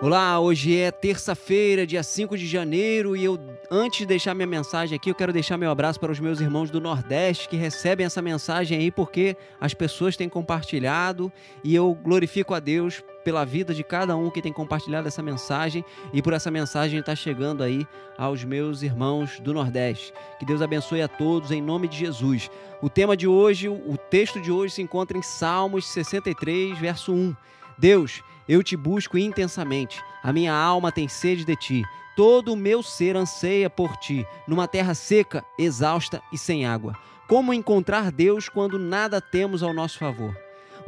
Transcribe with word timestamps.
Olá, 0.00 0.38
hoje 0.38 0.76
é 0.76 0.92
terça-feira, 0.92 1.84
dia 1.84 2.04
5 2.04 2.38
de 2.38 2.46
janeiro, 2.46 3.16
e 3.16 3.24
eu, 3.24 3.36
antes 3.68 3.98
de 3.98 4.06
deixar 4.06 4.32
minha 4.32 4.46
mensagem 4.46 4.94
aqui, 4.94 5.10
eu 5.10 5.14
quero 5.14 5.32
deixar 5.32 5.58
meu 5.58 5.72
abraço 5.72 5.98
para 5.98 6.12
os 6.12 6.20
meus 6.20 6.38
irmãos 6.38 6.70
do 6.70 6.80
Nordeste 6.80 7.48
que 7.48 7.56
recebem 7.56 8.06
essa 8.06 8.22
mensagem 8.22 8.78
aí 8.78 8.92
porque 8.92 9.36
as 9.60 9.74
pessoas 9.74 10.16
têm 10.16 10.28
compartilhado 10.28 11.32
e 11.64 11.74
eu 11.74 11.98
glorifico 12.00 12.54
a 12.54 12.60
Deus 12.60 13.02
pela 13.24 13.44
vida 13.44 13.74
de 13.74 13.82
cada 13.82 14.16
um 14.16 14.30
que 14.30 14.40
tem 14.40 14.52
compartilhado 14.52 15.08
essa 15.08 15.20
mensagem 15.20 15.84
e 16.12 16.22
por 16.22 16.32
essa 16.32 16.48
mensagem 16.48 17.00
estar 17.00 17.16
chegando 17.16 17.64
aí 17.64 17.84
aos 18.16 18.44
meus 18.44 18.82
irmãos 18.82 19.40
do 19.40 19.52
Nordeste. 19.52 20.12
Que 20.38 20.46
Deus 20.46 20.62
abençoe 20.62 21.02
a 21.02 21.08
todos 21.08 21.50
em 21.50 21.60
nome 21.60 21.88
de 21.88 21.96
Jesus. 21.96 22.48
O 22.80 22.88
tema 22.88 23.16
de 23.16 23.26
hoje, 23.26 23.68
o 23.68 23.96
texto 23.96 24.40
de 24.40 24.52
hoje 24.52 24.74
se 24.74 24.82
encontra 24.82 25.18
em 25.18 25.22
Salmos 25.22 25.88
63, 25.88 26.78
verso 26.78 27.12
1. 27.12 27.34
Deus, 27.76 28.22
eu 28.48 28.62
te 28.62 28.76
busco 28.76 29.18
intensamente, 29.18 30.02
a 30.22 30.32
minha 30.32 30.54
alma 30.54 30.90
tem 30.90 31.06
sede 31.06 31.44
de 31.44 31.54
ti, 31.54 31.84
todo 32.16 32.52
o 32.52 32.56
meu 32.56 32.82
ser 32.82 33.14
anseia 33.14 33.68
por 33.68 33.96
ti, 33.96 34.26
numa 34.46 34.66
terra 34.66 34.94
seca, 34.94 35.44
exausta 35.58 36.22
e 36.32 36.38
sem 36.38 36.66
água. 36.66 36.96
Como 37.28 37.52
encontrar 37.52 38.10
Deus 38.10 38.48
quando 38.48 38.78
nada 38.78 39.20
temos 39.20 39.62
ao 39.62 39.74
nosso 39.74 39.98
favor? 39.98 40.34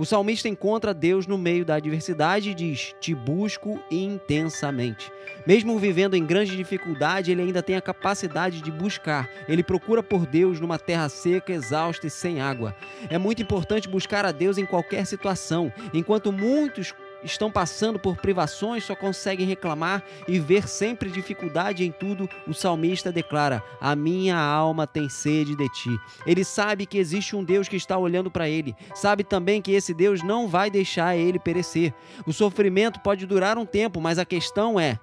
O 0.00 0.06
salmista 0.06 0.48
encontra 0.48 0.94
Deus 0.94 1.26
no 1.26 1.36
meio 1.36 1.62
da 1.62 1.74
adversidade 1.74 2.50
e 2.50 2.54
diz: 2.54 2.94
Te 2.98 3.14
busco 3.14 3.78
intensamente. 3.90 5.12
Mesmo 5.46 5.78
vivendo 5.78 6.14
em 6.14 6.24
grande 6.24 6.56
dificuldade, 6.56 7.30
ele 7.30 7.42
ainda 7.42 7.62
tem 7.62 7.76
a 7.76 7.82
capacidade 7.82 8.62
de 8.62 8.70
buscar. 8.70 9.28
Ele 9.46 9.62
procura 9.62 10.02
por 10.02 10.24
Deus 10.24 10.58
numa 10.58 10.78
terra 10.78 11.10
seca, 11.10 11.52
exausta 11.52 12.06
e 12.06 12.10
sem 12.10 12.40
água. 12.40 12.74
É 13.10 13.18
muito 13.18 13.42
importante 13.42 13.90
buscar 13.90 14.24
a 14.24 14.32
Deus 14.32 14.56
em 14.56 14.64
qualquer 14.64 15.04
situação. 15.04 15.70
Enquanto 15.92 16.32
muitos 16.32 16.94
estão 17.22 17.50
passando 17.50 17.98
por 17.98 18.16
privações, 18.16 18.84
só 18.84 18.94
conseguem 18.94 19.46
reclamar 19.46 20.02
e 20.26 20.38
ver 20.38 20.66
sempre 20.68 21.10
dificuldade 21.10 21.84
em 21.84 21.92
tudo, 21.92 22.28
o 22.46 22.54
salmista 22.54 23.12
declara: 23.12 23.62
A 23.80 23.94
minha 23.94 24.38
alma 24.38 24.86
tem 24.86 25.08
sede 25.08 25.56
de 25.56 25.68
ti. 25.68 25.90
Ele 26.26 26.44
sabe 26.44 26.86
que 26.86 26.98
existe 26.98 27.36
um 27.36 27.44
Deus 27.44 27.68
que 27.68 27.76
está 27.76 27.96
olhando 27.96 28.30
para 28.30 28.48
ele, 28.48 28.74
sabe 28.94 29.24
também 29.24 29.60
que 29.62 29.72
esse 29.72 29.92
Deus 29.92 30.22
não 30.22 30.48
vai 30.48 30.70
deixar 30.70 31.16
ele 31.16 31.38
perecer. 31.38 31.94
O 32.26 32.32
sofrimento 32.32 33.00
pode 33.00 33.26
durar 33.26 33.58
um 33.58 33.66
tempo, 33.66 34.00
mas 34.00 34.18
a 34.18 34.24
questão 34.24 34.78
é: 34.78 34.98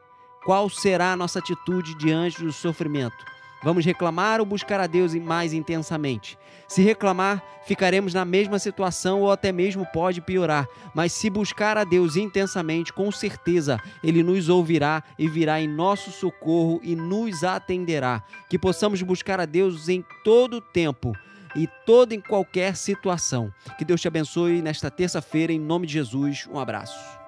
qual 0.45 0.69
será 0.69 1.11
a 1.11 1.17
nossa 1.17 1.39
atitude 1.39 1.95
diante 1.95 2.43
do 2.43 2.51
sofrimento? 2.51 3.36
Vamos 3.63 3.85
reclamar 3.85 4.39
ou 4.39 4.45
buscar 4.45 4.79
a 4.79 4.87
Deus 4.87 5.13
mais 5.15 5.53
intensamente? 5.53 6.37
Se 6.67 6.81
reclamar, 6.81 7.43
ficaremos 7.65 8.13
na 8.13 8.25
mesma 8.25 8.59
situação 8.59 9.21
ou 9.21 9.31
até 9.31 9.51
mesmo 9.51 9.85
pode 9.91 10.21
piorar. 10.21 10.67
Mas 10.93 11.13
se 11.13 11.29
buscar 11.29 11.77
a 11.77 11.83
Deus 11.83 12.15
intensamente, 12.15 12.93
com 12.93 13.11
certeza 13.11 13.79
Ele 14.03 14.21
nos 14.21 14.49
ouvirá 14.49 15.03
e 15.17 15.27
virá 15.27 15.59
em 15.61 15.67
nosso 15.67 16.11
socorro 16.11 16.79
e 16.83 16.95
nos 16.95 17.43
atenderá. 17.43 18.23
Que 18.49 18.59
possamos 18.59 19.01
buscar 19.01 19.39
a 19.39 19.45
Deus 19.45 19.89
em 19.89 20.03
todo 20.23 20.57
o 20.57 20.61
tempo 20.61 21.13
e 21.55 21.67
toda 21.85 22.13
em 22.13 22.21
qualquer 22.21 22.75
situação. 22.75 23.51
Que 23.77 23.85
Deus 23.85 24.01
te 24.01 24.07
abençoe 24.07 24.61
nesta 24.61 24.91
terça-feira, 24.91 25.51
em 25.51 25.59
nome 25.59 25.87
de 25.87 25.93
Jesus. 25.93 26.47
Um 26.51 26.59
abraço. 26.59 27.26